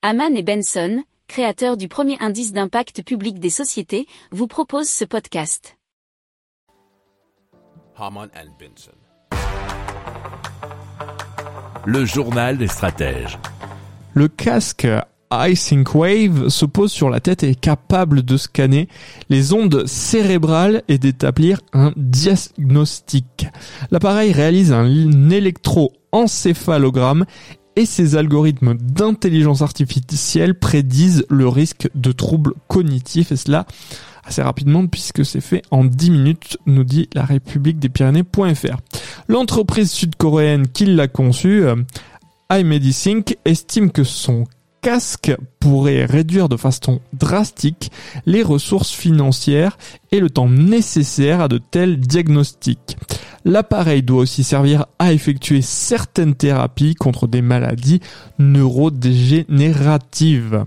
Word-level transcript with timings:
Haman 0.00 0.36
et 0.36 0.44
Benson, 0.44 1.02
créateurs 1.26 1.76
du 1.76 1.88
premier 1.88 2.16
indice 2.20 2.52
d'impact 2.52 3.02
public 3.02 3.40
des 3.40 3.50
sociétés, 3.50 4.06
vous 4.30 4.46
proposent 4.46 4.88
ce 4.88 5.04
podcast. 5.04 5.76
Haman 7.96 8.28
and 8.36 8.50
Benson. 8.60 8.92
Le 11.84 12.04
journal 12.04 12.58
des 12.58 12.68
stratèges. 12.68 13.40
Le 14.14 14.28
casque 14.28 14.86
iSync 15.32 15.94
Wave 15.94 16.48
se 16.48 16.64
pose 16.64 16.90
sur 16.90 17.10
la 17.10 17.20
tête 17.20 17.42
et 17.42 17.50
est 17.50 17.60
capable 17.60 18.22
de 18.22 18.36
scanner 18.36 18.88
les 19.28 19.52
ondes 19.52 19.86
cérébrales 19.86 20.82
et 20.88 20.98
d'établir 20.98 21.60
un 21.72 21.92
diagnostic. 21.96 23.48
L'appareil 23.90 24.32
réalise 24.32 24.72
un 24.72 25.28
électroencéphalogramme 25.30 27.26
et 27.78 27.86
ses 27.86 28.16
algorithmes 28.16 28.74
d'intelligence 28.74 29.62
artificielle 29.62 30.58
prédisent 30.58 31.24
le 31.30 31.46
risque 31.46 31.88
de 31.94 32.10
troubles 32.10 32.54
cognitifs 32.66 33.30
et 33.30 33.36
cela 33.36 33.66
assez 34.24 34.42
rapidement 34.42 34.88
puisque 34.88 35.24
c'est 35.24 35.40
fait 35.40 35.62
en 35.70 35.84
10 35.84 36.10
minutes, 36.10 36.58
nous 36.66 36.82
dit 36.82 37.08
la 37.14 37.24
République 37.24 37.78
des 37.78 37.88
Pyrénées.fr. 37.88 38.78
L'entreprise 39.28 39.92
sud-coréenne 39.92 40.66
qui 40.66 40.86
l'a 40.86 41.06
conçu, 41.06 41.62
euh, 41.62 41.76
iMedisync, 42.50 43.36
estime 43.44 43.92
que 43.92 44.02
son 44.02 44.48
casque 44.82 45.36
pourrait 45.60 46.04
réduire 46.04 46.48
de 46.48 46.56
façon 46.56 47.00
drastique 47.12 47.92
les 48.26 48.42
ressources 48.42 48.92
financières 48.92 49.78
et 50.10 50.18
le 50.18 50.30
temps 50.30 50.48
nécessaire 50.48 51.40
à 51.40 51.46
de 51.46 51.58
tels 51.58 52.00
diagnostics. 52.00 52.96
L'appareil 53.48 54.02
doit 54.02 54.20
aussi 54.20 54.44
servir 54.44 54.84
à 54.98 55.14
effectuer 55.14 55.62
certaines 55.62 56.34
thérapies 56.34 56.94
contre 56.94 57.26
des 57.26 57.40
maladies 57.40 58.00
neurodégénératives. 58.38 60.66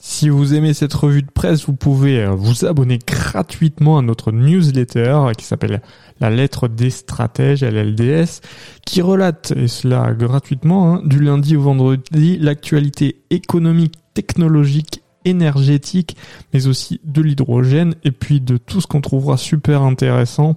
Si 0.00 0.28
vous 0.28 0.52
aimez 0.52 0.74
cette 0.74 0.92
revue 0.92 1.22
de 1.22 1.30
presse, 1.30 1.64
vous 1.64 1.72
pouvez 1.72 2.22
euh, 2.22 2.32
vous 2.32 2.66
abonner 2.66 2.98
gratuitement 2.98 3.96
à 3.96 4.02
notre 4.02 4.32
newsletter 4.32 5.28
qui 5.38 5.46
s'appelle 5.46 5.80
La 6.20 6.28
lettre 6.28 6.68
des 6.68 6.90
stratèges, 6.90 7.64
LLDS, 7.64 8.42
qui 8.84 9.00
relate, 9.00 9.54
et 9.56 9.66
cela 9.66 10.12
gratuitement, 10.12 10.96
hein, 10.96 11.02
du 11.06 11.20
lundi 11.20 11.56
au 11.56 11.62
vendredi, 11.62 12.36
l'actualité 12.36 13.22
économique, 13.30 13.94
technologique, 14.12 15.00
énergétique, 15.24 16.16
mais 16.52 16.66
aussi 16.66 17.00
de 17.04 17.22
l'hydrogène, 17.22 17.94
et 18.04 18.10
puis 18.10 18.40
de 18.40 18.56
tout 18.56 18.80
ce 18.80 18.86
qu'on 18.86 19.00
trouvera 19.00 19.36
super 19.36 19.82
intéressant 19.82 20.56